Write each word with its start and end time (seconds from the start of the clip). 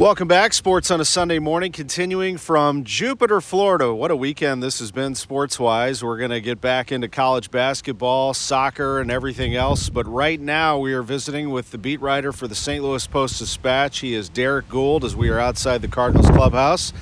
Welcome 0.00 0.28
back. 0.28 0.54
Sports 0.54 0.90
on 0.90 0.98
a 1.02 1.04
Sunday 1.04 1.38
morning, 1.38 1.72
continuing 1.72 2.38
from 2.38 2.84
Jupiter, 2.84 3.42
Florida. 3.42 3.94
What 3.94 4.10
a 4.10 4.16
weekend 4.16 4.62
this 4.62 4.78
has 4.78 4.90
been 4.90 5.14
sports 5.14 5.60
wise. 5.60 6.02
We're 6.02 6.16
going 6.16 6.30
to 6.30 6.40
get 6.40 6.58
back 6.58 6.90
into 6.90 7.06
college 7.06 7.50
basketball, 7.50 8.32
soccer, 8.32 9.00
and 9.00 9.10
everything 9.10 9.56
else. 9.56 9.90
But 9.90 10.08
right 10.08 10.40
now, 10.40 10.78
we 10.78 10.94
are 10.94 11.02
visiting 11.02 11.50
with 11.50 11.70
the 11.70 11.76
beat 11.76 12.00
writer 12.00 12.32
for 12.32 12.48
the 12.48 12.54
St. 12.54 12.82
Louis 12.82 13.06
Post 13.08 13.40
Dispatch. 13.40 13.98
He 13.98 14.14
is 14.14 14.30
Derrick 14.30 14.68
Goold 14.68 15.04
as 15.04 15.14
we 15.14 15.28
are 15.28 15.38
outside 15.38 15.82
the 15.82 15.88
Cardinals 15.88 16.30
clubhouse. 16.30 16.94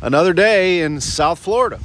Another 0.00 0.32
day 0.32 0.80
in 0.80 1.02
South 1.02 1.40
Florida. 1.40 1.78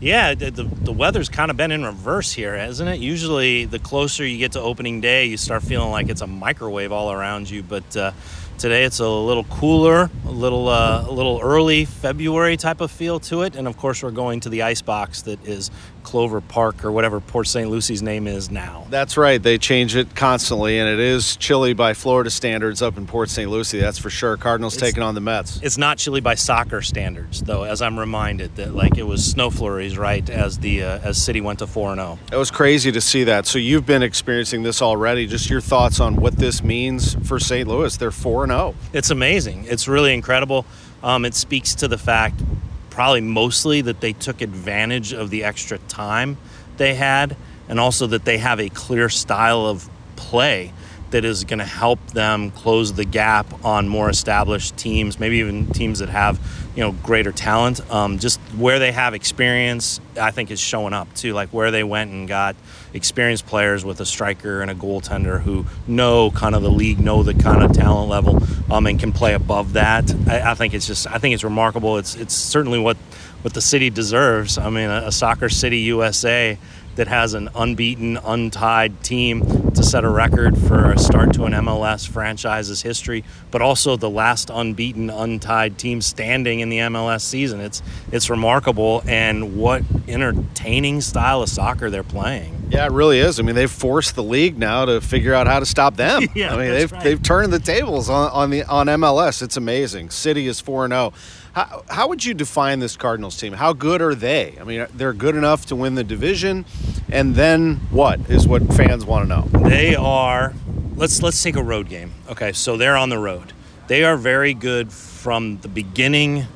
Yeah, 0.00 0.34
the, 0.34 0.50
the, 0.50 0.64
the, 0.64 0.92
weather's 0.92 1.28
kind 1.28 1.50
of 1.50 1.58
been 1.58 1.70
in 1.70 1.84
reverse 1.84 2.32
here, 2.32 2.56
hasn't 2.56 2.88
it? 2.88 3.00
Usually, 3.00 3.66
the 3.66 3.78
closer 3.78 4.26
you 4.26 4.38
get 4.38 4.52
to 4.52 4.60
opening 4.60 5.00
day, 5.00 5.26
you 5.26 5.36
start 5.36 5.62
feeling 5.62 5.90
like 5.90 6.08
it's 6.08 6.22
a 6.22 6.26
microwave 6.26 6.90
all 6.90 7.12
around 7.12 7.50
you. 7.50 7.62
But 7.62 7.96
uh, 7.96 8.12
Today 8.60 8.84
it's 8.84 8.98
a 8.98 9.08
little 9.08 9.44
cooler, 9.44 10.10
a 10.26 10.30
little 10.30 10.68
uh, 10.68 11.06
a 11.08 11.10
little 11.10 11.40
early 11.42 11.86
February 11.86 12.58
type 12.58 12.82
of 12.82 12.90
feel 12.90 13.18
to 13.20 13.40
it, 13.40 13.56
and 13.56 13.66
of 13.66 13.78
course 13.78 14.02
we're 14.02 14.10
going 14.10 14.40
to 14.40 14.50
the 14.50 14.60
ice 14.60 14.82
box 14.82 15.22
that 15.22 15.42
is 15.48 15.70
Clover 16.02 16.42
Park 16.42 16.84
or 16.84 16.92
whatever 16.92 17.20
Port 17.20 17.46
St. 17.46 17.70
Lucie's 17.70 18.02
name 18.02 18.26
is 18.26 18.50
now. 18.50 18.86
That's 18.90 19.16
right. 19.16 19.42
They 19.42 19.56
change 19.56 19.96
it 19.96 20.14
constantly, 20.14 20.78
and 20.78 20.90
it 20.90 20.98
is 20.98 21.36
chilly 21.36 21.72
by 21.72 21.94
Florida 21.94 22.28
standards 22.28 22.82
up 22.82 22.98
in 22.98 23.06
Port 23.06 23.30
St. 23.30 23.50
Lucie. 23.50 23.80
That's 23.80 23.98
for 23.98 24.10
sure. 24.10 24.36
Cardinals 24.36 24.74
it's, 24.74 24.82
taking 24.82 25.02
on 25.02 25.14
the 25.14 25.20
Mets. 25.22 25.60
It's 25.62 25.78
not 25.78 25.96
chilly 25.96 26.20
by 26.20 26.34
soccer 26.34 26.82
standards, 26.82 27.40
though, 27.40 27.62
as 27.62 27.80
I'm 27.80 27.98
reminded 27.98 28.56
that 28.56 28.74
like 28.74 28.98
it 28.98 29.04
was 29.04 29.24
snow 29.24 29.48
flurries 29.48 29.96
right 29.96 30.28
as 30.28 30.58
the 30.58 30.82
uh, 30.82 30.98
as 30.98 31.22
City 31.22 31.40
went 31.40 31.60
to 31.60 31.66
four 31.66 31.92
and 31.92 31.98
zero. 31.98 32.18
Oh. 32.20 32.34
It 32.34 32.38
was 32.38 32.50
crazy 32.50 32.92
to 32.92 33.00
see 33.00 33.24
that. 33.24 33.46
So 33.46 33.58
you've 33.58 33.86
been 33.86 34.02
experiencing 34.02 34.64
this 34.64 34.82
already. 34.82 35.26
Just 35.26 35.48
your 35.48 35.62
thoughts 35.62 35.98
on 35.98 36.16
what 36.16 36.36
this 36.36 36.62
means 36.62 37.14
for 37.26 37.38
St. 37.38 37.66
Louis? 37.66 37.96
They're 37.96 38.10
four 38.10 38.49
no. 38.50 38.74
It's 38.92 39.10
amazing. 39.10 39.64
It's 39.68 39.88
really 39.88 40.12
incredible. 40.12 40.66
Um, 41.02 41.24
it 41.24 41.34
speaks 41.34 41.76
to 41.76 41.88
the 41.88 41.96
fact, 41.96 42.42
probably 42.90 43.22
mostly, 43.22 43.80
that 43.82 44.00
they 44.00 44.12
took 44.12 44.42
advantage 44.42 45.12
of 45.14 45.30
the 45.30 45.44
extra 45.44 45.78
time 45.78 46.36
they 46.76 46.94
had, 46.94 47.36
and 47.68 47.78
also 47.78 48.06
that 48.08 48.24
they 48.24 48.38
have 48.38 48.60
a 48.60 48.68
clear 48.68 49.08
style 49.08 49.66
of 49.66 49.88
play 50.16 50.72
that 51.10 51.24
is 51.24 51.44
going 51.44 51.58
to 51.58 51.64
help 51.64 52.04
them 52.08 52.50
close 52.50 52.92
the 52.92 53.04
gap 53.04 53.64
on 53.64 53.88
more 53.88 54.08
established 54.08 54.76
teams, 54.76 55.18
maybe 55.18 55.38
even 55.38 55.66
teams 55.68 55.98
that 55.98 56.08
have 56.08 56.40
you 56.74 56.82
know 56.82 56.92
greater 56.92 57.32
talent. 57.32 57.80
Um, 57.90 58.18
just 58.18 58.40
where 58.56 58.78
they 58.78 58.92
have 58.92 59.14
experience, 59.14 60.00
I 60.20 60.30
think 60.30 60.50
is 60.50 60.60
showing 60.60 60.92
up 60.92 61.12
too. 61.14 61.32
Like 61.32 61.50
where 61.50 61.70
they 61.70 61.84
went 61.84 62.10
and 62.12 62.28
got 62.28 62.56
experienced 62.94 63.46
players 63.46 63.84
with 63.84 64.00
a 64.00 64.06
striker 64.06 64.62
and 64.62 64.70
a 64.70 64.74
goaltender 64.74 65.40
who 65.40 65.66
know 65.86 66.30
kind 66.30 66.54
of 66.54 66.62
the 66.62 66.70
league, 66.70 67.00
know 67.00 67.22
the 67.22 67.34
kind 67.34 67.62
of 67.62 67.72
talent 67.72 68.08
level, 68.08 68.40
um, 68.72 68.86
and 68.86 68.98
can 68.98 69.12
play 69.12 69.34
above 69.34 69.74
that. 69.74 70.12
I, 70.28 70.52
I 70.52 70.54
think 70.54 70.74
it's 70.74 70.86
just 70.86 71.06
I 71.06 71.18
think 71.18 71.34
it's 71.34 71.44
remarkable. 71.44 71.98
It's 71.98 72.14
it's 72.14 72.34
certainly 72.34 72.78
what 72.78 72.96
what 73.42 73.54
the 73.54 73.62
city 73.62 73.90
deserves. 73.90 74.58
I 74.58 74.70
mean, 74.70 74.90
a, 74.90 75.04
a 75.06 75.12
soccer 75.12 75.48
city 75.48 75.78
USA 75.78 76.58
that 77.00 77.08
has 77.08 77.32
an 77.32 77.48
unbeaten, 77.54 78.18
untied 78.18 79.02
team 79.02 79.72
to 79.72 79.82
set 79.82 80.04
a 80.04 80.08
record 80.10 80.58
for 80.58 80.92
a 80.92 80.98
start 80.98 81.32
to 81.32 81.44
an 81.44 81.54
MLS 81.54 82.06
franchise's 82.06 82.82
history, 82.82 83.24
but 83.50 83.62
also 83.62 83.96
the 83.96 84.10
last 84.10 84.50
unbeaten, 84.50 85.08
untied 85.08 85.78
team 85.78 86.02
standing 86.02 86.60
in 86.60 86.68
the 86.68 86.76
MLS 86.76 87.22
season. 87.22 87.58
It's 87.58 87.82
it's 88.12 88.28
remarkable, 88.28 89.02
and 89.06 89.56
what 89.56 89.82
entertaining 90.08 91.00
style 91.00 91.40
of 91.40 91.48
soccer 91.48 91.88
they're 91.88 92.02
playing. 92.02 92.54
Yeah, 92.68 92.84
it 92.84 92.92
really 92.92 93.18
is. 93.18 93.40
I 93.40 93.44
mean, 93.44 93.54
they've 93.54 93.70
forced 93.70 94.14
the 94.14 94.22
league 94.22 94.58
now 94.58 94.84
to 94.84 95.00
figure 95.00 95.32
out 95.32 95.46
how 95.46 95.58
to 95.58 95.66
stop 95.66 95.96
them. 95.96 96.28
yeah, 96.34 96.54
I 96.54 96.58
mean, 96.58 96.70
they've 96.70 96.92
right. 96.92 97.02
they've 97.02 97.22
turned 97.22 97.50
the 97.50 97.60
tables 97.60 98.10
on, 98.10 98.30
on 98.30 98.50
the 98.50 98.64
on 98.64 98.88
MLS. 98.88 99.40
It's 99.40 99.56
amazing. 99.56 100.10
City 100.10 100.48
is 100.48 100.60
four 100.60 100.84
and 100.84 100.92
zero. 100.92 101.14
How, 101.52 101.84
how 101.88 102.08
would 102.08 102.24
you 102.24 102.34
define 102.34 102.78
this 102.78 102.96
Cardinals 102.96 103.36
team? 103.36 103.52
How 103.52 103.72
good 103.72 104.00
are 104.00 104.14
they? 104.14 104.56
I 104.60 104.64
mean, 104.64 104.86
they're 104.94 105.12
good 105.12 105.34
enough 105.34 105.66
to 105.66 105.76
win 105.76 105.96
the 105.96 106.04
division, 106.04 106.64
and 107.10 107.34
then 107.34 107.76
what 107.90 108.20
is 108.30 108.46
what 108.46 108.62
fans 108.74 109.04
want 109.04 109.28
to 109.28 109.28
know? 109.28 109.68
They 109.68 109.96
are. 109.96 110.54
Let's 110.94 111.22
let's 111.22 111.42
take 111.42 111.56
a 111.56 111.62
road 111.62 111.88
game. 111.88 112.12
Okay, 112.28 112.52
so 112.52 112.76
they're 112.76 112.96
on 112.96 113.08
the 113.08 113.18
road. 113.18 113.52
They 113.88 114.04
are 114.04 114.16
very 114.16 114.54
good 114.54 114.92
from 114.92 115.58
the 115.58 115.68
beginning 115.68 116.46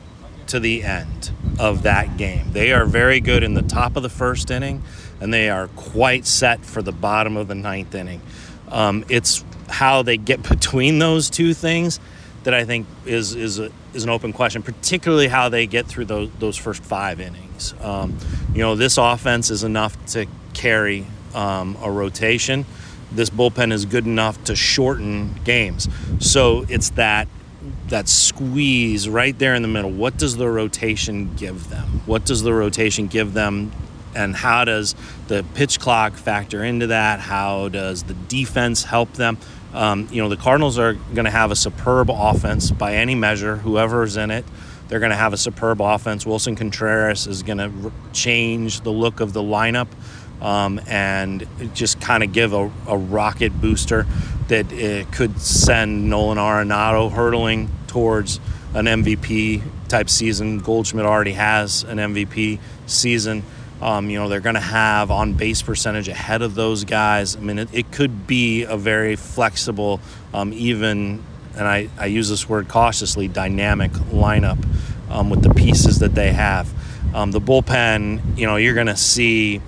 to 0.46 0.60
the 0.60 0.84
end 0.84 1.32
of 1.58 1.82
that 1.82 2.16
game. 2.16 2.52
They 2.52 2.72
are 2.72 2.84
very 2.84 3.18
good 3.18 3.42
in 3.42 3.54
the 3.54 3.62
top 3.62 3.96
of 3.96 4.04
the 4.04 4.08
first 4.08 4.50
inning, 4.50 4.84
and 5.20 5.34
they 5.34 5.50
are 5.50 5.66
quite 5.68 6.26
set 6.26 6.64
for 6.64 6.82
the 6.82 6.92
bottom 6.92 7.36
of 7.36 7.48
the 7.48 7.56
ninth 7.56 7.94
inning. 7.94 8.20
Um, 8.68 9.04
it's 9.08 9.44
how 9.68 10.02
they 10.02 10.16
get 10.16 10.42
between 10.48 11.00
those 11.00 11.30
two 11.30 11.52
things 11.52 11.98
that 12.44 12.54
I 12.54 12.64
think 12.64 12.86
is 13.06 13.34
is 13.34 13.58
a, 13.58 13.72
is 13.94 14.04
an 14.04 14.10
open 14.10 14.32
question, 14.32 14.62
particularly 14.62 15.28
how 15.28 15.48
they 15.48 15.66
get 15.66 15.86
through 15.86 16.06
those 16.06 16.30
those 16.38 16.56
first 16.56 16.82
five 16.82 17.20
innings. 17.20 17.74
Um, 17.80 18.16
you 18.52 18.60
know, 18.60 18.76
this 18.76 18.98
offense 18.98 19.50
is 19.50 19.64
enough 19.64 20.02
to 20.06 20.26
carry 20.52 21.06
um, 21.34 21.76
a 21.82 21.90
rotation. 21.90 22.66
This 23.12 23.30
bullpen 23.30 23.72
is 23.72 23.84
good 23.84 24.06
enough 24.06 24.42
to 24.44 24.56
shorten 24.56 25.34
games. 25.44 25.88
So 26.18 26.64
it's 26.68 26.90
that 26.90 27.28
that 27.88 28.08
squeeze 28.08 29.08
right 29.08 29.38
there 29.38 29.54
in 29.54 29.62
the 29.62 29.68
middle. 29.68 29.90
What 29.90 30.16
does 30.16 30.36
the 30.36 30.48
rotation 30.48 31.34
give 31.36 31.70
them? 31.70 32.02
What 32.06 32.24
does 32.24 32.42
the 32.42 32.52
rotation 32.52 33.06
give 33.06 33.32
them? 33.32 33.72
And 34.14 34.36
how 34.36 34.64
does 34.64 34.94
the 35.26 35.44
pitch 35.54 35.80
clock 35.80 36.14
factor 36.14 36.62
into 36.62 36.88
that? 36.88 37.20
How 37.20 37.68
does 37.68 38.04
the 38.04 38.14
defense 38.14 38.84
help 38.84 39.12
them? 39.14 39.38
Um, 39.74 40.08
you 40.10 40.22
know, 40.22 40.28
the 40.28 40.36
Cardinals 40.36 40.78
are 40.78 40.94
going 40.94 41.24
to 41.24 41.30
have 41.30 41.50
a 41.50 41.56
superb 41.56 42.08
offense 42.10 42.70
by 42.70 42.94
any 42.94 43.14
measure, 43.14 43.56
whoever's 43.56 44.16
in 44.16 44.30
it. 44.30 44.44
They're 44.88 45.00
going 45.00 45.10
to 45.10 45.16
have 45.16 45.32
a 45.32 45.36
superb 45.36 45.80
offense. 45.80 46.24
Willson 46.24 46.56
Contreras 46.56 47.26
is 47.26 47.42
going 47.42 47.58
to 47.58 47.92
change 48.12 48.82
the 48.82 48.92
look 48.92 49.20
of 49.20 49.32
the 49.32 49.42
lineup 49.42 49.88
um, 50.40 50.80
and 50.86 51.46
just 51.74 52.00
kind 52.00 52.22
of 52.22 52.32
give 52.32 52.52
a, 52.52 52.70
a, 52.86 52.96
rocket 52.96 53.60
booster 53.60 54.06
that 54.48 54.70
it 54.72 55.10
could 55.10 55.40
send 55.40 56.10
Nolan 56.10 56.38
Arenado 56.38 57.10
hurtling 57.10 57.70
towards 57.86 58.40
an 58.74 58.84
MVP 58.84 59.62
type 59.88 60.10
season. 60.10 60.58
Goldschmidt 60.58 61.06
already 61.06 61.32
has 61.32 61.82
an 61.84 61.98
MVP 61.98 62.58
season. 62.86 63.42
Um, 63.82 64.08
you 64.08 64.18
know, 64.18 64.28
they're 64.28 64.40
going 64.40 64.54
to 64.54 64.60
have 64.60 65.10
on 65.10 65.34
base 65.34 65.62
percentage 65.62 66.08
ahead 66.08 66.42
of 66.42 66.54
those 66.54 66.84
guys. 66.84 67.36
I 67.36 67.40
mean, 67.40 67.58
it, 67.58 67.68
it 67.72 67.92
could 67.92 68.26
be 68.26 68.62
a 68.62 68.76
very 68.76 69.16
flexible, 69.16 70.00
um, 70.32 70.52
even, 70.52 71.22
and 71.56 71.66
I, 71.66 71.88
I 71.98 72.06
use 72.06 72.28
this 72.28 72.48
word 72.48 72.68
cautiously, 72.68 73.28
dynamic 73.28 73.90
lineup 73.92 74.64
um, 75.10 75.28
with 75.30 75.42
the 75.42 75.52
pieces 75.52 75.98
that 75.98 76.14
they 76.14 76.32
have. 76.32 76.72
Um, 77.14 77.30
the 77.30 77.40
bullpen, 77.40 78.38
you 78.38 78.46
know, 78.46 78.56
you're 78.56 78.74
going 78.74 78.86
to 78.86 78.96
see 78.96 79.60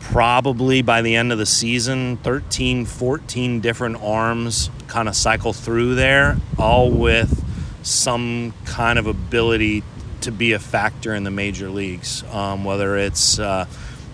probably 0.00 0.82
by 0.82 1.02
the 1.02 1.14
end 1.14 1.30
of 1.30 1.38
the 1.38 1.46
season 1.46 2.16
13, 2.18 2.84
14 2.84 3.60
different 3.60 3.96
arms 4.02 4.70
kind 4.88 5.08
of 5.08 5.14
cycle 5.14 5.52
through 5.52 5.94
there, 5.94 6.36
all 6.58 6.90
with 6.90 7.44
some 7.82 8.52
kind 8.64 8.98
of 8.98 9.06
ability 9.06 9.82
to 10.22 10.32
be 10.32 10.52
a 10.52 10.58
factor 10.58 11.14
in 11.14 11.24
the 11.24 11.30
major 11.30 11.68
leagues, 11.68 12.24
um, 12.32 12.64
whether 12.64 12.96
it's 12.96 13.38
uh, 13.38 13.66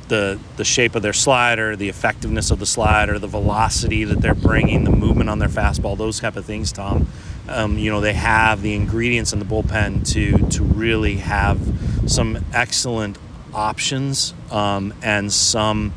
the 0.08 0.38
the 0.56 0.64
shape 0.64 0.94
of 0.94 1.02
their 1.02 1.12
slider, 1.12 1.76
the 1.76 1.88
effectiveness 1.88 2.50
of 2.50 2.58
the 2.58 2.66
slider, 2.66 3.18
the 3.18 3.26
velocity 3.26 4.04
that 4.04 4.20
they're 4.20 4.34
bringing, 4.34 4.84
the 4.84 4.90
movement 4.90 5.28
on 5.28 5.38
their 5.38 5.48
fastball, 5.48 5.96
those 5.96 6.20
type 6.20 6.36
of 6.36 6.44
things, 6.44 6.72
Tom. 6.72 7.08
Um, 7.48 7.78
you 7.78 7.90
know, 7.90 8.00
they 8.00 8.14
have 8.14 8.62
the 8.62 8.74
ingredients 8.74 9.32
in 9.32 9.38
the 9.38 9.44
bullpen 9.44 10.06
to 10.12 10.38
to 10.56 10.62
really 10.62 11.16
have 11.16 11.60
some 12.06 12.44
excellent 12.52 13.18
options 13.54 14.34
um, 14.50 14.94
and 15.02 15.32
some 15.32 15.92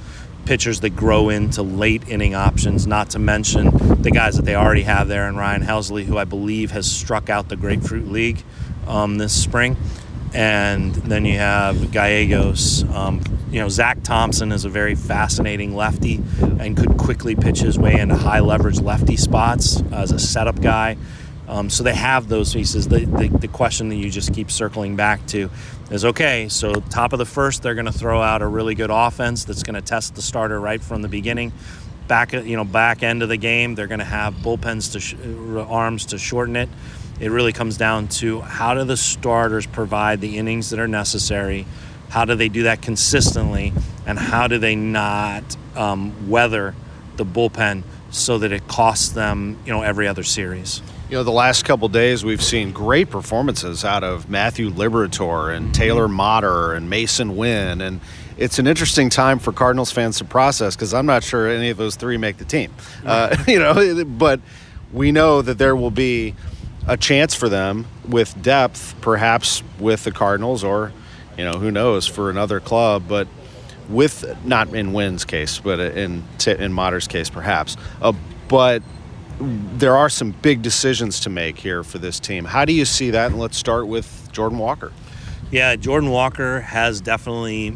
pitchers 0.45 0.79
that 0.79 0.95
grow 0.95 1.29
into 1.29 1.61
late 1.61 2.07
inning 2.07 2.33
options, 2.33 2.87
not 2.87 3.11
to 3.11 3.19
mention 3.19 3.69
the 4.01 4.09
guys 4.09 4.35
that 4.35 4.45
they 4.45 4.55
already 4.55 4.81
have 4.81 5.07
there, 5.07 5.27
and 5.27 5.37
Ryan 5.37 5.61
Helsley, 5.61 6.05
who 6.05 6.17
I 6.17 6.23
believe 6.23 6.71
has 6.71 6.91
struck 6.91 7.29
out 7.29 7.49
the 7.49 7.55
Grapefruit 7.55 8.07
League 8.07 8.43
um, 8.87 9.19
this 9.19 9.31
spring. 9.31 9.77
And 10.33 10.93
then 10.93 11.25
you 11.25 11.37
have 11.37 11.91
Gallegos. 11.91 12.83
Um, 12.83 13.21
you 13.51 13.59
know, 13.59 13.69
Zack 13.69 14.03
Thompson 14.03 14.51
is 14.51 14.65
a 14.65 14.69
very 14.69 14.95
fascinating 14.95 15.75
lefty 15.75 16.21
and 16.39 16.77
could 16.77 16.97
quickly 16.97 17.35
pitch 17.35 17.59
his 17.59 17.79
way 17.79 17.99
into 17.99 18.15
high 18.15 18.41
leverage 18.41 18.79
lefty 18.79 19.17
spots 19.17 19.81
as 19.91 20.11
a 20.11 20.19
setup 20.19 20.61
guy. 20.61 20.97
Um, 21.49 21.71
so 21.71 21.83
they 21.83 21.95
have 21.95 22.27
those 22.27 22.53
pieces. 22.53 22.87
The, 22.87 23.05
the, 23.05 23.27
the, 23.27 23.47
question 23.47 23.89
that 23.89 23.95
you 23.95 24.11
just 24.11 24.35
keep 24.35 24.51
circling 24.51 24.95
back 24.95 25.25
to 25.27 25.49
is 25.89 26.05
okay, 26.05 26.47
so 26.47 26.75
top 26.75 27.11
of 27.11 27.17
the 27.17 27.25
first, 27.25 27.63
they're 27.63 27.73
going 27.73 27.87
to 27.87 27.91
throw 27.91 28.21
out 28.21 28.43
a 28.43 28.47
really 28.47 28.75
good 28.75 28.91
offense 28.91 29.45
that's 29.45 29.63
going 29.63 29.73
to 29.73 29.81
test 29.81 30.13
the 30.13 30.21
starter 30.21 30.59
right 30.59 30.79
from 30.79 31.01
the 31.01 31.07
beginning. 31.07 31.51
Back, 32.07 32.33
you 32.33 32.55
know, 32.55 32.63
back 32.63 33.01
end 33.01 33.23
of 33.23 33.29
the 33.29 33.37
game, 33.37 33.73
they're 33.73 33.87
going 33.87 33.99
to 33.99 34.05
have 34.05 34.35
bullpens 34.35 34.91
to 34.91 34.99
sh- 34.99 35.15
arms 35.67 36.05
to 36.07 36.19
shorten 36.19 36.55
it. 36.55 36.69
It 37.19 37.31
really 37.31 37.51
comes 37.51 37.77
down 37.77 38.07
to 38.07 38.41
how 38.41 38.73
do 38.73 38.83
the 38.83 38.95
starters 38.97 39.65
provide 39.65 40.21
the 40.21 40.37
innings 40.37 40.69
that 40.69 40.79
are 40.79 40.87
necessary? 40.87 41.65
How 42.09 42.25
do 42.25 42.35
they 42.35 42.49
do 42.49 42.63
that 42.63 42.81
consistently? 42.81 43.73
And 44.05 44.17
how 44.17 44.47
do 44.47 44.57
they 44.57 44.75
not 44.75 45.43
um, 45.75 46.29
weather 46.29 46.75
the 47.17 47.25
bullpen 47.25 47.83
so 48.09 48.37
that 48.39 48.51
it 48.51 48.67
costs 48.67 49.09
them, 49.09 49.57
you 49.65 49.71
know, 49.71 49.81
every 49.81 50.07
other 50.07 50.23
series? 50.23 50.81
You 51.09 51.17
know, 51.17 51.23
the 51.23 51.31
last 51.31 51.65
couple 51.65 51.87
days 51.89 52.23
we've 52.23 52.41
seen 52.41 52.71
great 52.71 53.09
performances 53.09 53.83
out 53.83 54.03
of 54.03 54.29
Matthew 54.29 54.69
Liberatore 54.69 55.55
and 55.55 55.73
Taylor 55.73 56.07
Motter 56.07 56.73
and 56.73 56.89
Masyn 56.89 57.35
Winn. 57.35 57.81
And 57.81 57.99
it's 58.37 58.59
an 58.59 58.67
interesting 58.67 59.09
time 59.09 59.39
for 59.39 59.51
Cardinals 59.51 59.91
fans 59.91 60.19
to 60.19 60.25
process 60.25 60.75
because 60.75 60.93
I'm 60.93 61.05
not 61.05 61.23
sure 61.23 61.49
any 61.49 61.69
of 61.69 61.77
those 61.77 61.95
three 61.95 62.17
make 62.17 62.37
the 62.37 62.45
team. 62.45 62.71
Uh, 63.05 63.35
you 63.47 63.59
know, 63.59 64.05
but 64.05 64.39
we 64.93 65.11
know 65.11 65.41
that 65.41 65.57
there 65.57 65.75
will 65.75 65.91
be 65.91 66.35
a 66.89 66.97
chance 66.97 67.35
for 67.35 67.47
them 67.47 67.85
with 68.07 68.41
depth, 68.41 68.95
perhaps 68.99 69.61
with 69.79 70.03
the 70.03 70.11
Cardinals 70.11 70.63
or, 70.63 70.91
you 71.37 71.45
know, 71.45 71.53
who 71.53 71.69
knows, 71.69 72.07
for 72.07 72.31
another 72.31 72.59
club. 72.59 73.03
But 73.07 73.27
with, 73.87 74.35
not 74.43 74.73
in 74.73 74.91
Winn's 74.91 75.23
case, 75.23 75.59
but 75.59 75.79
in, 75.79 76.23
in 76.47 76.73
Motter's 76.73 77.07
case, 77.07 77.29
perhaps. 77.29 77.77
Uh, 78.01 78.13
but 78.47 78.81
there 79.39 79.95
are 79.95 80.09
some 80.09 80.31
big 80.31 80.63
decisions 80.63 81.19
to 81.21 81.29
make 81.29 81.59
here 81.59 81.83
for 81.83 81.99
this 81.99 82.19
team. 82.19 82.45
How 82.45 82.65
do 82.65 82.73
you 82.73 82.85
see 82.85 83.11
that? 83.11 83.27
And 83.27 83.39
let's 83.39 83.57
start 83.57 83.87
with 83.87 84.29
Jordan 84.31 84.57
Walker. 84.57 84.91
Yeah, 85.51 85.75
Jordan 85.75 86.09
Walker 86.09 86.61
has 86.61 87.01
definitely 87.01 87.75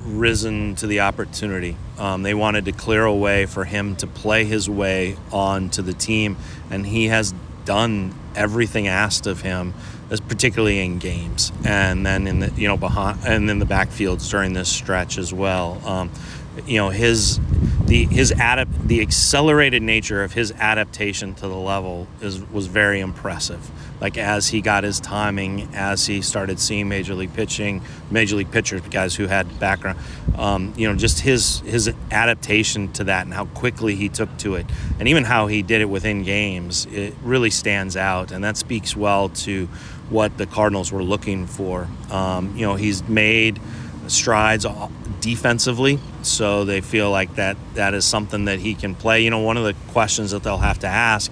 risen 0.00 0.76
to 0.76 0.86
the 0.86 1.00
opportunity. 1.00 1.76
Um, 1.98 2.22
they 2.22 2.34
wanted 2.34 2.64
to 2.66 2.72
clear 2.72 3.04
a 3.04 3.14
way 3.14 3.46
for 3.46 3.64
him 3.64 3.96
to 3.96 4.06
play 4.06 4.44
his 4.44 4.70
way 4.70 5.16
onto 5.32 5.82
the 5.82 5.92
team, 5.92 6.36
and 6.70 6.86
he 6.86 7.08
has 7.08 7.34
done 7.64 8.14
everything 8.34 8.88
asked 8.88 9.26
of 9.26 9.40
him, 9.42 9.74
particularly 10.28 10.80
in 10.80 10.98
games, 10.98 11.52
and 11.64 12.04
then 12.04 12.26
in 12.26 12.40
the 12.40 12.52
you 12.56 12.68
know 12.68 12.76
behind 12.76 13.18
and 13.24 13.50
in 13.50 13.58
the 13.58 13.66
backfields 13.66 14.28
during 14.30 14.52
this 14.52 14.68
stretch 14.68 15.18
as 15.18 15.32
well. 15.32 15.80
Um, 15.86 16.10
you 16.66 16.76
know 16.76 16.90
his 16.90 17.40
the 17.92 18.06
his 18.06 18.30
adapt 18.30 18.88
the 18.88 19.02
accelerated 19.02 19.82
nature 19.82 20.24
of 20.24 20.32
his 20.32 20.50
adaptation 20.52 21.34
to 21.34 21.42
the 21.42 21.54
level 21.54 22.06
is 22.22 22.42
was 22.50 22.66
very 22.66 23.00
impressive. 23.00 23.70
Like 24.00 24.16
as 24.16 24.48
he 24.48 24.62
got 24.62 24.82
his 24.82 24.98
timing, 24.98 25.68
as 25.74 26.06
he 26.06 26.22
started 26.22 26.58
seeing 26.58 26.88
major 26.88 27.14
league 27.14 27.34
pitching, 27.34 27.82
major 28.10 28.36
league 28.36 28.50
pitchers, 28.50 28.80
guys 28.80 29.14
who 29.14 29.26
had 29.26 29.60
background, 29.60 29.98
um, 30.38 30.72
you 30.74 30.88
know, 30.88 30.96
just 30.96 31.20
his 31.20 31.60
his 31.60 31.92
adaptation 32.10 32.90
to 32.94 33.04
that 33.04 33.26
and 33.26 33.34
how 33.34 33.44
quickly 33.44 33.94
he 33.94 34.08
took 34.08 34.34
to 34.38 34.54
it, 34.54 34.64
and 34.98 35.06
even 35.06 35.24
how 35.24 35.46
he 35.46 35.60
did 35.60 35.82
it 35.82 35.90
within 35.90 36.22
games, 36.22 36.86
it 36.86 37.12
really 37.22 37.50
stands 37.50 37.94
out, 37.94 38.32
and 38.32 38.42
that 38.42 38.56
speaks 38.56 38.96
well 38.96 39.28
to 39.28 39.66
what 40.08 40.38
the 40.38 40.46
Cardinals 40.46 40.90
were 40.90 41.04
looking 41.04 41.46
for. 41.46 41.88
Um, 42.10 42.56
you 42.56 42.62
know, 42.62 42.74
he's 42.74 43.06
made 43.06 43.60
strides 44.08 44.66
defensively, 45.20 45.98
so 46.22 46.64
they 46.64 46.80
feel 46.80 47.10
like 47.10 47.34
that 47.36 47.56
that 47.74 47.94
is 47.94 48.04
something 48.04 48.46
that 48.46 48.58
he 48.58 48.74
can 48.74 48.94
play. 48.94 49.22
You 49.22 49.30
know, 49.30 49.40
one 49.40 49.56
of 49.56 49.64
the 49.64 49.74
questions 49.92 50.32
that 50.32 50.42
they'll 50.42 50.58
have 50.58 50.80
to 50.80 50.88
ask, 50.88 51.30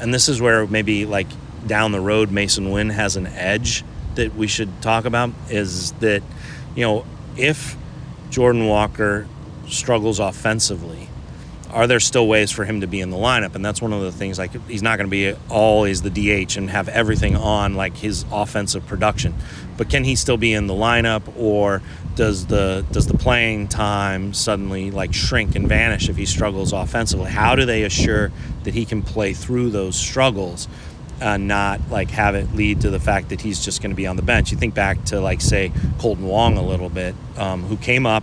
and 0.00 0.12
this 0.12 0.28
is 0.28 0.40
where 0.40 0.66
maybe 0.66 1.06
like 1.06 1.28
down 1.66 1.92
the 1.92 2.00
road 2.00 2.30
Masyn 2.30 2.72
Winn 2.72 2.90
has 2.90 3.16
an 3.16 3.26
edge 3.26 3.84
that 4.14 4.34
we 4.34 4.46
should 4.46 4.82
talk 4.82 5.04
about 5.04 5.30
is 5.48 5.92
that 5.94 6.22
you 6.74 6.84
know 6.84 7.04
if 7.36 7.76
Jordan 8.30 8.66
Walker 8.66 9.26
struggles 9.68 10.18
offensively, 10.18 11.08
are 11.70 11.86
there 11.86 12.00
still 12.00 12.26
ways 12.26 12.50
for 12.50 12.64
him 12.64 12.80
to 12.80 12.86
be 12.86 13.00
in 13.00 13.10
the 13.10 13.16
lineup? 13.16 13.54
And 13.54 13.64
that's 13.64 13.82
one 13.82 13.92
of 13.92 14.00
the 14.00 14.12
things. 14.12 14.38
Like 14.38 14.52
he's 14.68 14.82
not 14.82 14.96
going 14.96 15.06
to 15.06 15.10
be 15.10 15.34
always 15.50 16.02
the 16.02 16.10
DH 16.10 16.56
and 16.56 16.70
have 16.70 16.88
everything 16.88 17.36
on 17.36 17.74
like 17.74 17.96
his 17.96 18.24
offensive 18.32 18.86
production, 18.86 19.34
but 19.76 19.90
can 19.90 20.04
he 20.04 20.16
still 20.16 20.36
be 20.36 20.52
in 20.52 20.66
the 20.66 20.74
lineup, 20.74 21.22
or 21.36 21.82
does 22.14 22.46
the 22.46 22.84
does 22.90 23.06
the 23.06 23.16
playing 23.16 23.68
time 23.68 24.32
suddenly 24.32 24.90
like 24.90 25.14
shrink 25.14 25.54
and 25.54 25.68
vanish 25.68 26.08
if 26.08 26.16
he 26.16 26.26
struggles 26.26 26.72
offensively? 26.72 27.30
How 27.30 27.54
do 27.54 27.64
they 27.64 27.84
assure 27.84 28.32
that 28.64 28.74
he 28.74 28.84
can 28.84 29.02
play 29.02 29.32
through 29.34 29.70
those 29.70 29.96
struggles? 29.96 30.68
and 31.20 31.48
not 31.48 31.80
like 31.90 32.10
have 32.10 32.34
it 32.34 32.54
lead 32.54 32.80
to 32.82 32.90
the 32.90 33.00
fact 33.00 33.30
that 33.30 33.40
he's 33.40 33.64
just 33.64 33.82
going 33.82 33.90
to 33.90 33.96
be 33.96 34.06
on 34.06 34.16
the 34.16 34.22
bench. 34.22 34.52
You 34.52 34.58
think 34.58 34.74
back 34.74 35.04
to 35.06 35.20
like 35.20 35.40
say 35.40 35.70
Kolten 35.98 36.20
Wong 36.20 36.56
a 36.56 36.62
little 36.62 36.88
bit, 36.88 37.14
um, 37.36 37.64
who 37.64 37.76
came 37.76 38.06
up, 38.06 38.22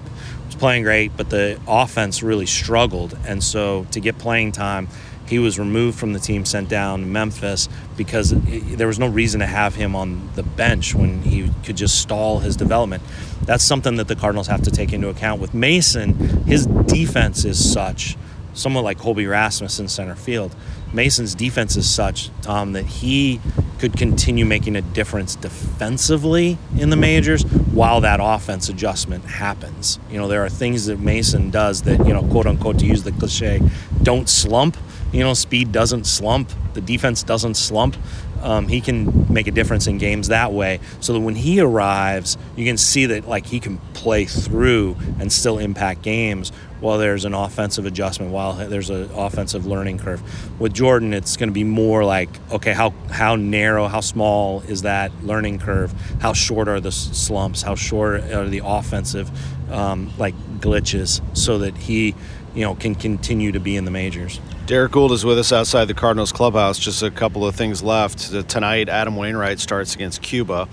was 0.56 0.60
playing 0.60 0.84
great, 0.84 1.16
but 1.18 1.30
the 1.30 1.60
offense 1.68 2.24
really 2.24 2.46
struggled, 2.46 3.18
and 3.26 3.44
so 3.44 3.86
to 3.92 4.00
get 4.00 4.18
playing 4.18 4.54
time, 4.54 4.88
he 5.28 5.40
was 5.40 5.58
removed 5.58 5.98
from 5.98 6.14
the 6.14 6.20
team, 6.20 6.46
sent 6.46 6.70
down 6.70 7.00
to 7.00 7.06
Memphis 7.06 7.68
because 7.98 8.32
it, 8.32 8.78
there 8.78 8.88
was 8.88 9.00
no 9.00 9.08
reason 9.08 9.40
to 9.40 9.48
have 9.48 9.74
him 9.74 9.96
on 9.96 10.30
the 10.36 10.44
bench 10.44 10.94
when 10.94 11.24
he 11.24 11.50
could 11.64 11.76
just 11.76 12.00
stall 12.00 12.40
his 12.40 12.56
development. 12.56 13.02
That's 13.42 13.64
something 13.64 13.96
that 13.96 14.08
the 14.08 14.16
Cardinals 14.16 14.48
have 14.48 14.62
to 14.64 14.72
take 14.72 14.94
into 14.94 15.10
account. 15.10 15.42
With 15.42 15.54
Masyn, 15.54 16.46
his 16.46 16.68
defense 16.68 17.44
is 17.44 17.74
such, 17.74 18.16
somewhat 18.54 18.84
like 18.84 19.00
Colby 19.00 19.26
Rasmus 19.26 19.80
in 19.80 19.88
center 19.88 20.16
field 20.16 20.56
Masyn's 20.96 21.36
defense 21.36 21.76
is 21.76 21.90
such, 21.90 22.30
Tom, 22.42 22.72
that 22.74 22.86
he 22.86 23.42
could 23.80 23.98
continue 23.98 24.46
making 24.46 24.78
a 24.78 24.82
difference 24.82 25.36
defensively 25.36 26.58
in 26.78 26.90
the 26.90 26.96
majors 26.96 27.44
while 27.76 28.00
that 28.00 28.22
offense 28.24 28.70
adjustment 28.70 29.26
happens. 29.26 30.00
You 30.10 30.18
know, 30.18 30.30
there 30.30 30.46
are 30.46 30.50
things 30.50 30.86
that 30.86 30.98
Masyn 30.98 31.52
does 31.52 31.82
that, 31.82 32.08
you 32.08 32.14
know, 32.14 32.24
quote 32.24 32.48
unquote, 32.48 32.80
to 32.80 32.86
use 32.86 33.04
the 33.04 33.12
cliche, 33.12 33.62
don't 34.02 34.30
slump. 34.30 34.78
You 35.12 35.20
know, 35.20 35.34
speed 35.34 35.74
doesn't 35.74 36.06
slump, 36.06 36.52
the 36.74 36.80
defense 36.80 37.22
doesn't 37.22 37.56
slump. 37.56 37.98
Um, 38.46 38.68
he 38.68 38.80
can 38.80 39.34
make 39.34 39.48
a 39.48 39.52
difference 39.52 39.88
in 39.88 39.98
games 39.98 40.28
that 40.28 40.54
way. 40.54 40.80
So 41.00 41.14
that 41.14 41.20
when 41.20 41.34
he 41.34 41.60
arrives, 41.60 42.38
you 42.56 42.64
can 42.64 42.78
see 42.78 43.08
that 43.08 43.28
like 43.28 43.48
he 43.48 43.60
can 43.60 43.80
play 43.96 44.26
through 44.26 44.98
and 45.20 45.34
still 45.34 45.58
impact 45.58 46.04
games 46.04 46.52
while 46.80 47.00
there's 47.00 47.26
an 47.26 47.34
offensive 47.34 47.88
adjustment, 47.88 48.32
while 48.32 48.54
there's 48.54 48.92
an 48.92 49.10
offensive 49.12 49.66
learning 49.66 49.98
curve. 49.98 50.22
With 50.60 50.74
Jordan, 50.76 51.12
it's 51.12 51.38
going 51.38 51.50
to 51.50 51.54
be 51.54 51.64
more 51.64 52.06
like, 52.06 52.30
okay, 52.52 52.74
how 52.74 52.92
how 53.10 53.36
narrow, 53.36 53.88
how 53.88 54.02
small 54.02 54.62
is 54.62 54.84
that 54.84 55.12
learning 55.24 55.58
curve? 55.58 55.92
How 56.22 56.34
short 56.34 56.68
are 56.68 56.80
the 56.80 56.92
slumps? 56.92 57.64
How 57.64 57.74
short 57.74 58.22
are 58.26 58.48
the 58.48 58.62
offensive 58.64 59.32
um, 59.72 60.14
like 60.20 60.36
glitches, 60.60 61.22
so 61.36 61.58
that 61.60 61.76
he, 61.76 62.14
you 62.54 62.62
know, 62.62 62.76
can 62.76 62.94
continue 62.94 63.52
to 63.54 63.60
be 63.60 63.76
in 63.76 63.86
the 63.86 63.92
majors. 63.92 64.40
Derrick 64.66 64.94
Goold 64.94 65.12
is 65.12 65.24
with 65.24 65.38
us 65.38 65.52
outside 65.52 65.86
the 65.86 65.94
Cardinals 65.94 66.32
clubhouse. 66.32 66.80
Just 66.80 67.04
a 67.04 67.12
couple 67.12 67.46
of 67.46 67.54
things 67.56 67.84
left. 67.84 68.32
Tonight, 68.50 68.90
Adam 68.90 69.16
Wainwright 69.16 69.60
starts 69.60 69.94
against 69.94 70.24
Cuba. 70.24 70.68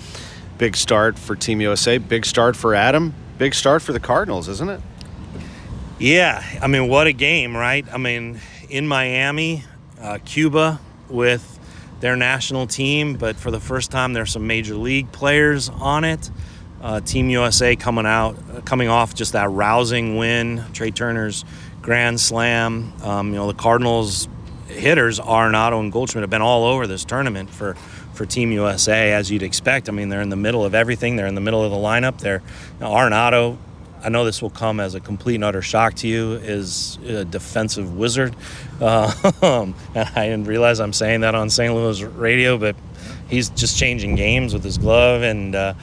Big 0.57 0.77
start 0.77 1.19
for 1.19 1.37
Team 1.37 1.61
USA. 1.61 1.99
Big 1.99 2.25
start 2.25 2.57
for 2.57 2.75
Adam. 2.75 3.13
Big 3.37 3.55
start 3.55 3.83
for 3.83 3.93
the 3.93 4.01
Cardinals, 4.01 4.49
isn't 4.49 4.71
it? 4.71 4.81
Yeah, 5.99 6.43
I 6.63 6.69
mean, 6.69 6.89
what 6.89 7.07
a 7.07 7.13
game, 7.13 7.55
right? 7.55 7.85
I 7.93 7.99
mean, 7.99 8.41
in 8.71 8.89
Miami, 8.89 9.65
uh, 10.01 10.21
Cuba 10.25 10.81
with 11.11 11.59
their 12.01 12.17
national 12.17 12.67
team, 12.69 13.17
but 13.17 13.37
for 13.37 13.51
the 13.51 13.61
first 13.61 13.91
time, 13.91 14.15
there's 14.15 14.33
some 14.33 14.47
major 14.47 14.75
league 14.75 15.13
players 15.13 15.69
on 15.69 16.05
it. 16.05 16.31
Uh, 16.81 17.01
team 17.01 17.29
USA 17.29 17.77
coming 17.77 18.07
out, 18.07 18.37
uh, 18.55 18.63
coming 18.63 18.89
off 18.89 19.15
just 19.15 19.35
that 19.35 19.51
rousing 19.51 20.17
win, 20.17 20.65
Trea 20.73 20.91
Turner's 20.91 21.45
grand 21.83 22.21
slam. 22.21 22.93
Um, 23.03 23.29
you 23.29 23.35
know, 23.35 23.47
the 23.47 23.55
Cardinals 23.55 24.29
hitters, 24.69 25.21
Arenado 25.21 25.81
and 25.81 25.93
Goldschmidt, 25.93 26.23
have 26.23 26.31
been 26.31 26.43
all 26.43 26.65
over 26.65 26.87
this 26.87 27.05
tournament 27.05 27.51
for 27.51 27.75
for 28.15 28.27
Team 28.27 28.53
USA, 28.53 29.13
as 29.13 29.31
you'd 29.31 29.43
expect. 29.43 29.89
I 29.89 29.93
mean, 29.93 30.09
they're 30.09 30.21
in 30.21 30.29
the 30.29 30.37
middle 30.37 30.65
of 30.65 30.75
everything. 30.75 31.17
They're 31.17 31.27
in 31.27 31.35
the 31.35 31.41
middle 31.41 31.63
of 31.65 31.71
the 31.71 31.77
lineup. 31.77 32.19
They're 32.19 32.43
you 32.79 32.81
know, 32.81 32.91
Arenado 32.91 33.59
I 34.05 34.09
know 34.09 34.25
this 34.25 34.43
will 34.43 34.51
come 34.51 34.81
as 34.81 34.95
a 34.95 35.01
complete 35.01 35.37
and 35.37 35.45
utter 35.45 35.63
shock 35.63 35.95
to 35.97 36.09
you, 36.09 36.33
is 36.33 36.99
a 37.07 37.25
defensive 37.25 37.97
wizard. 37.97 38.35
Uh, 38.81 39.13
and 39.43 39.75
I 39.95 40.27
didn't 40.27 40.47
realize 40.47 40.81
I'm 40.81 40.93
saying 40.93 41.21
that 41.21 41.35
on 41.35 41.51
St. 41.51 41.73
Louis 41.73 42.03
radio, 42.03 42.59
but 42.59 42.75
he's 43.29 43.51
just 43.51 43.79
changing 43.79 44.17
games 44.17 44.55
with 44.55 44.65
his 44.65 44.77
glove. 44.77 45.23
And, 45.23 45.55
uh, 45.55 45.75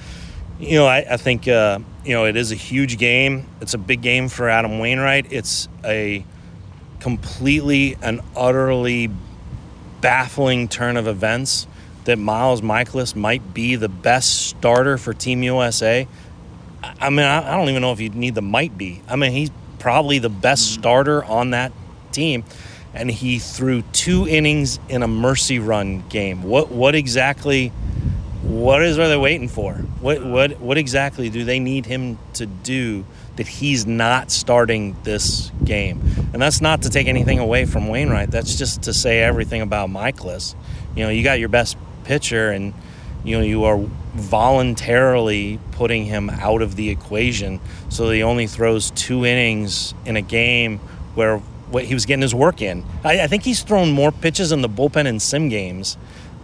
you 0.60 0.78
know, 0.78 0.86
I, 0.86 1.06
I 1.12 1.18
think, 1.18 1.48
uh, 1.48 1.80
you 2.04 2.14
know, 2.14 2.26
it 2.26 2.36
is 2.36 2.52
a 2.52 2.56
huge 2.56 2.98
game. 2.98 3.48
It's 3.62 3.74
a 3.74 3.78
big 3.78 4.02
game 4.02 4.30
for 4.30 4.50
Adam 4.50 4.80
Wainwright. 4.80 5.32
It's 5.32 5.68
a 5.84 6.24
completely 7.00 7.98
and 8.02 8.22
utterly 8.36 9.10
baffling 10.02 10.68
turn 10.68 10.98
of 10.98 11.08
events 11.08 11.68
that 12.06 12.18
Miles 12.18 12.62
Mikolas 12.62 13.16
might 13.16 13.54
be 13.54 13.76
the 13.76 13.90
best 13.90 14.48
starter 14.48 14.98
for 14.98 15.14
Team 15.14 15.44
USA. 15.44 16.08
I 16.84 17.10
mean, 17.10 17.26
I 17.26 17.56
don't 17.56 17.70
even 17.70 17.82
know 17.82 17.92
if 17.92 18.00
you 18.00 18.10
need 18.10 18.36
the 18.36 18.42
might 18.42 18.78
be. 18.78 19.02
I 19.08 19.16
mean, 19.16 19.32
he's 19.32 19.52
probably 19.80 20.20
the 20.20 20.30
best 20.30 20.70
mm. 20.70 20.80
starter 20.80 21.24
on 21.24 21.52
that 21.52 21.72
team, 22.12 22.44
and 22.94 23.12
he 23.12 23.40
threw 23.40 23.82
two 23.94 24.28
innings 24.28 24.80
in 24.88 25.04
a 25.04 25.08
mercy 25.08 25.60
run 25.60 26.04
game. 26.10 26.44
What 26.44 26.72
what 26.72 26.96
exactly? 26.96 27.72
What 28.50 28.82
is 28.82 28.98
are 28.98 29.08
they 29.08 29.16
waiting 29.16 29.48
for? 29.48 29.76
What 30.02 30.26
what 30.26 30.60
what 30.60 30.80
exactly 30.80 31.30
do 31.30 31.44
they 31.46 31.60
need 31.60 31.86
him 31.86 32.18
to 32.34 32.48
do 32.48 33.06
that 33.36 33.48
he's 33.48 33.86
not 33.86 34.32
starting 34.32 34.98
this 35.04 35.52
game? 35.64 36.02
And 36.34 36.42
that's 36.42 36.60
not 36.60 36.82
to 36.82 36.90
take 36.90 37.06
anything 37.06 37.38
away 37.38 37.66
from 37.66 37.90
Wainwright. 37.90 38.32
That's 38.32 38.56
just 38.56 38.82
to 38.84 38.94
say 38.94 39.22
everything 39.22 39.62
about 39.62 39.92
Mikolas. 39.92 40.56
You 40.96 41.04
know, 41.04 41.12
you 41.12 41.24
got 41.24 41.40
your 41.40 41.50
best 41.50 41.78
pitcher 42.06 42.50
and 42.50 42.74
you 43.24 43.38
know 43.38 43.44
you 43.44 43.66
are 43.66 43.78
voluntarily 44.16 45.60
putting 45.74 46.06
him 46.06 46.32
out 46.32 46.64
of 46.64 46.76
the 46.76 46.90
equation 46.90 47.60
so 47.90 48.10
he 48.10 48.24
only 48.24 48.48
throws 48.48 48.90
two 48.92 49.26
innings 49.26 49.94
in 50.08 50.16
a 50.16 50.22
game 50.22 50.80
where 51.14 51.38
what 51.70 51.86
he 51.86 51.94
was 51.94 52.08
getting 52.08 52.24
his 52.24 52.34
work 52.34 52.64
in 52.64 52.84
I, 53.04 53.22
I, 53.22 53.28
think 53.28 53.44
he's 53.44 53.62
thrown 53.62 53.92
more 53.92 54.12
pitches 54.12 54.52
in 54.52 54.62
the 54.62 54.70
bullpen 54.70 55.06
in 55.06 55.20
sim 55.20 55.50
games 55.50 55.98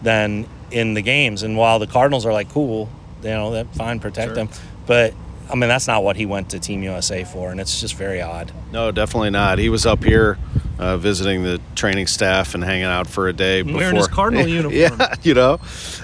than 0.03 0.47
in 0.75 0.93
the 0.93 1.01
games 1.01 1.41
and 1.41 1.57
while 1.57 1.79
the 1.79 1.87
cardinals 1.87 2.25
are 2.25 2.33
like 2.33 2.49
cool 2.49 2.89
you 3.23 3.29
know 3.29 3.51
that 3.51 3.73
fine 3.75 3.99
protect 3.99 4.29
sure. 4.29 4.35
them 4.35 4.49
but 4.85 5.13
I 5.49 5.55
mean, 5.55 5.69
that's 5.69 5.87
not 5.87 6.03
what 6.03 6.15
he 6.15 6.25
went 6.25 6.49
to 6.51 6.59
Team 6.59 6.81
USA 6.83 7.23
for, 7.23 7.51
and 7.51 7.59
it's 7.59 7.79
just 7.79 7.93
very 7.95 8.21
odd. 8.21 8.51
No, 8.71 8.91
definitely 8.91 9.29
not. 9.29 9.59
He 9.59 9.69
was 9.69 9.85
up 9.85 10.03
here 10.03 10.39
uh, 10.79 10.97
visiting 10.97 11.43
the 11.43 11.61
training 11.75 12.07
staff 12.07 12.55
and 12.55 12.63
hanging 12.63 12.85
out 12.85 13.07
for 13.07 13.27
a 13.27 13.33
day. 13.33 13.61
Before. 13.61 13.79
Wearing 13.79 13.95
his 13.95 14.07
Cardinal 14.07 14.47
uniform. 14.47 14.73
yeah, 14.75 15.13
you 15.21 15.35
know. 15.35 15.59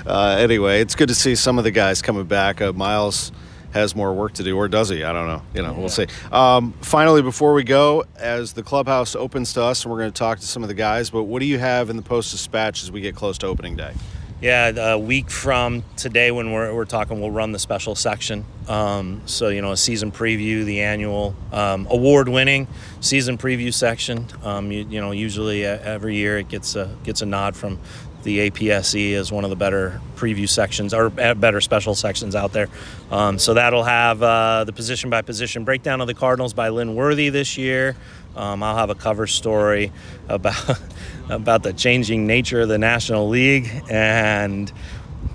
Uh, 0.06 0.38
anyway, 0.40 0.82
it's 0.82 0.96
good 0.96 1.08
to 1.10 1.16
see 1.16 1.36
some 1.36 1.58
of 1.58 1.64
the 1.64 1.72
guys 1.72 2.02
coming 2.02 2.26
back. 2.26 2.62
Uh, 2.62 2.72
Miles 2.74 3.32
has 3.72 3.96
more 3.96 4.14
work 4.14 4.34
to 4.34 4.44
do, 4.44 4.56
or 4.56 4.68
does 4.68 4.90
he? 4.90 5.04
I 5.04 5.12
don't 5.12 5.28
know. 5.28 5.42
You 5.56 5.64
know, 5.64 5.72
yeah. 5.72 5.80
we'll 5.80 5.90
see. 5.90 6.06
Um, 6.32 6.74
finally, 6.82 7.22
before 7.22 7.54
we 7.54 7.64
go, 7.64 8.04
as 8.18 8.54
the 8.54 8.64
clubhouse 8.64 9.16
opens 9.16 9.54
to 9.54 9.64
us, 9.64 9.84
and 9.84 9.92
we're 9.92 10.00
going 10.00 10.12
to 10.12 10.18
talk 10.18 10.40
to 10.40 10.46
some 10.46 10.62
of 10.62 10.70
the 10.70 10.76
guys, 10.76 11.10
but 11.10 11.24
what 11.24 11.40
do 11.40 11.46
you 11.46 11.58
have 11.58 11.90
in 11.90 11.96
the 11.96 12.04
Post 12.04 12.32
Dispatch 12.32 12.84
as 12.84 12.92
we 12.92 13.02
get 13.02 13.16
close 13.16 13.40
to 13.40 13.48
opening 13.48 13.76
day? 13.76 13.94
Yeah, 14.42 14.94
a 14.94 14.98
week 14.98 15.30
from 15.30 15.84
today, 15.98 16.32
when 16.32 16.52
we're, 16.52 16.74
we're 16.74 16.86
talking, 16.86 17.22
we'll 17.22 17.30
run 17.30 17.52
the 17.52 17.60
special 17.60 17.94
section. 17.94 18.44
Um, 18.68 19.22
so, 19.28 19.50
you 19.50 19.62
know, 19.62 19.72
a 19.72 19.78
season 19.78 20.12
preview, 20.12 20.66
the 20.66 20.82
annual 20.82 21.36
um, 21.52 21.86
award 21.92 22.28
winning 22.28 22.68
season 23.02 23.38
preview 23.38 23.72
section. 23.72 24.26
Um, 24.44 24.72
you, 24.72 24.88
you, 24.90 25.00
know, 25.00 25.12
usually 25.12 25.64
every 25.64 26.16
year 26.16 26.40
it 26.40 26.50
gets 26.50 26.76
a, 26.76 26.90
gets 27.04 27.22
a 27.22 27.28
nod 27.28 27.56
from 27.56 27.78
the 28.24 28.50
APSE 28.50 29.12
is 29.12 29.32
one 29.32 29.44
of 29.44 29.50
the 29.50 29.56
better 29.56 30.02
preview 30.16 30.48
sections 30.48 30.94
or 30.94 31.10
better 31.10 31.62
special 31.62 31.96
sections 31.96 32.36
out 32.36 32.54
there. 32.54 32.68
Um, 33.10 33.40
so 33.40 33.54
that'll 33.54 33.84
have 33.84 34.22
uh, 34.22 34.64
the 34.64 34.74
position 34.74 35.10
by 35.10 35.22
position 35.22 35.64
breakdown 35.64 36.02
of 36.02 36.08
the 36.08 36.14
Cardinals 36.14 36.54
by 36.54 36.70
Lynn 36.70 36.96
Worthy 36.96 37.30
this 37.30 37.58
year. 37.58 37.96
Um, 38.36 38.64
I'll 38.64 38.78
have 38.78 38.90
a 38.90 38.96
cover 38.96 39.28
story 39.28 39.92
about 40.30 40.80
about 41.30 41.64
the 41.64 41.74
changing 41.74 42.28
nature 42.28 42.62
of 42.62 42.70
the 42.70 42.78
National 42.78 43.30
League 43.30 43.70
and 43.90 44.70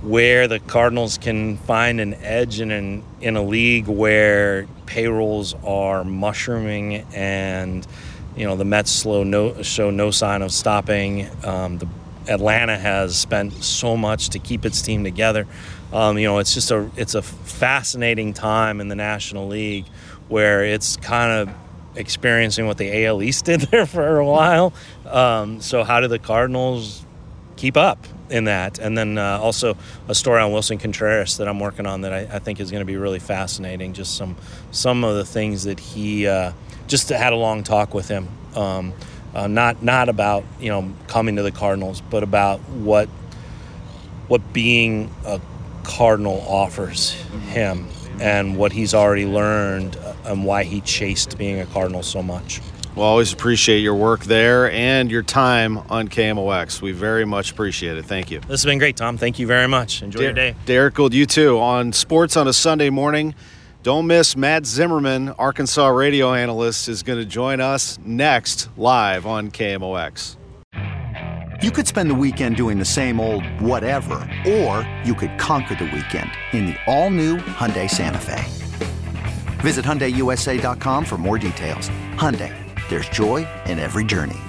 where 0.02 0.46
the 0.46 0.60
Cardinals 0.60 1.18
can 1.18 1.56
find 1.56 2.00
an 2.00 2.14
edge 2.14 2.60
in 2.60 2.70
an, 2.70 3.02
in 3.20 3.36
a 3.36 3.42
league 3.42 3.86
where 3.86 4.68
payrolls 4.86 5.54
are 5.64 6.04
mushrooming 6.04 6.96
and 7.12 7.86
you 8.36 8.46
know 8.46 8.56
the 8.56 8.64
Mets 8.64 8.90
slow 8.90 9.24
no, 9.24 9.62
show 9.62 9.90
no 9.90 10.10
sign 10.10 10.42
of 10.42 10.52
stopping. 10.52 11.28
Um, 11.44 11.78
the 11.78 11.88
Atlanta 12.28 12.76
has 12.76 13.16
spent 13.18 13.52
so 13.64 13.96
much 13.96 14.30
to 14.30 14.38
keep 14.38 14.64
its 14.64 14.82
team 14.82 15.04
together. 15.04 15.46
Um, 15.92 16.18
you 16.18 16.26
know, 16.26 16.38
it's 16.38 16.54
just 16.54 16.70
a 16.70 16.90
it's 16.96 17.14
a 17.14 17.22
fascinating 17.22 18.32
time 18.34 18.80
in 18.80 18.88
the 18.88 18.96
National 18.96 19.46
League 19.46 19.86
where 20.28 20.64
it's 20.64 20.96
kind 20.96 21.32
of 21.32 21.54
experiencing 21.96 22.66
what 22.66 22.78
the 22.78 23.06
AL 23.06 23.22
East 23.22 23.44
did 23.46 23.62
there 23.62 23.86
for 23.86 24.18
a 24.18 24.26
while. 24.26 24.72
Um, 25.06 25.60
so 25.60 25.84
how 25.84 26.00
do 26.00 26.08
the 26.08 26.18
Cardinals 26.18 27.04
keep 27.56 27.76
up 27.76 28.04
in 28.28 28.44
that? 28.44 28.78
And 28.78 28.96
then 28.96 29.18
uh, 29.18 29.38
also 29.40 29.76
a 30.08 30.14
story 30.14 30.40
on 30.40 30.50
Willson 30.50 30.78
Contreras 30.78 31.38
that 31.38 31.48
I'm 31.48 31.60
working 31.60 31.86
on 31.86 32.02
that 32.02 32.12
I, 32.12 32.36
I 32.36 32.38
think 32.38 32.60
is 32.60 32.70
going 32.70 32.82
to 32.82 32.86
be 32.86 32.96
really 32.96 33.20
fascinating. 33.20 33.92
Just 33.92 34.16
some 34.16 34.36
some 34.70 35.04
of 35.04 35.16
the 35.16 35.24
things 35.24 35.64
that 35.64 35.80
he 35.80 36.26
uh, 36.26 36.52
just 36.86 37.08
had 37.08 37.32
a 37.32 37.36
long 37.36 37.62
talk 37.62 37.94
with 37.94 38.08
him. 38.08 38.28
Um, 38.54 38.92
uh, 39.36 39.46
not 39.46 39.82
not 39.82 40.08
about 40.08 40.44
you 40.58 40.70
know 40.70 40.90
coming 41.08 41.36
to 41.36 41.42
the 41.42 41.52
Cardinals, 41.52 42.00
but 42.00 42.22
about 42.22 42.58
what 42.70 43.08
what 44.28 44.52
being 44.52 45.10
a 45.26 45.40
Cardinal 45.84 46.42
offers 46.48 47.12
him 47.50 47.86
and 48.18 48.56
what 48.56 48.72
he's 48.72 48.94
already 48.94 49.26
learned 49.26 49.96
and 50.24 50.44
why 50.44 50.64
he 50.64 50.80
chased 50.80 51.36
being 51.36 51.60
a 51.60 51.66
Cardinal 51.66 52.02
so 52.02 52.22
much. 52.22 52.60
Well, 52.96 53.06
always 53.06 53.30
appreciate 53.30 53.80
your 53.80 53.94
work 53.94 54.24
there 54.24 54.70
and 54.70 55.10
your 55.10 55.22
time 55.22 55.78
on 55.90 56.08
KMOX. 56.08 56.80
We 56.80 56.92
very 56.92 57.26
much 57.26 57.50
appreciate 57.50 57.98
it. 57.98 58.06
Thank 58.06 58.30
you. 58.30 58.40
This 58.40 58.62
has 58.62 58.64
been 58.64 58.78
great, 58.78 58.96
Tom. 58.96 59.18
Thank 59.18 59.38
you 59.38 59.46
very 59.46 59.68
much. 59.68 60.02
Enjoy 60.02 60.22
your 60.22 60.32
day. 60.32 60.54
Derrick 60.64 60.94
Goold, 60.94 61.12
you 61.12 61.26
too. 61.26 61.58
On 61.58 61.92
Sports 61.92 62.38
on 62.38 62.48
a 62.48 62.54
Sunday 62.54 62.88
morning, 62.88 63.34
don't 63.86 64.08
miss 64.08 64.36
Matt 64.36 64.66
Zimmerman, 64.66 65.28
Arkansas 65.38 65.86
radio 65.86 66.34
analyst, 66.34 66.88
is 66.88 67.04
going 67.04 67.20
to 67.20 67.24
join 67.24 67.60
us 67.60 68.00
next 68.04 68.68
live 68.76 69.26
on 69.26 69.52
KMOX. 69.52 70.36
You 71.62 71.70
could 71.70 71.86
spend 71.86 72.10
the 72.10 72.14
weekend 72.16 72.56
doing 72.56 72.80
the 72.80 72.84
same 72.84 73.20
old 73.20 73.44
whatever, 73.60 74.28
or 74.44 74.82
you 75.04 75.14
could 75.14 75.38
conquer 75.38 75.76
the 75.76 75.84
weekend 75.84 76.32
in 76.52 76.66
the 76.66 76.76
all-new 76.88 77.36
Hyundai 77.36 77.88
Santa 77.88 78.18
Fe. 78.18 78.42
Visit 79.60 79.84
HyundaiUSA.com 79.84 81.04
for 81.04 81.16
more 81.16 81.38
details. 81.38 81.88
Hyundai, 82.14 82.52
there's 82.88 83.08
joy 83.10 83.46
in 83.66 83.78
every 83.78 84.04
journey. 84.04 84.40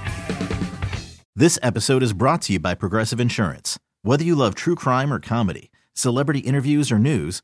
This 1.36 1.60
episode 1.62 2.02
is 2.02 2.14
brought 2.14 2.42
to 2.42 2.54
you 2.54 2.60
by 2.60 2.74
Progressive 2.74 3.20
Insurance. 3.20 3.78
Whether 4.02 4.24
you 4.24 4.36
love 4.36 4.56
true 4.56 4.74
crime 4.74 5.14
or 5.14 5.20
comedy, 5.20 5.70
celebrity 5.94 6.40
interviews 6.40 6.92
or 6.92 6.98
news, 6.98 7.44